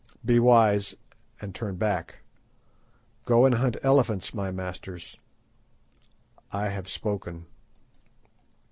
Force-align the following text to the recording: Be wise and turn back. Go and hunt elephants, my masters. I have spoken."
Be 0.25 0.39
wise 0.39 0.95
and 1.39 1.53
turn 1.53 1.75
back. 1.75 2.21
Go 3.25 3.45
and 3.45 3.53
hunt 3.53 3.77
elephants, 3.83 4.33
my 4.33 4.49
masters. 4.51 5.15
I 6.51 6.69
have 6.69 6.89
spoken." 6.89 7.45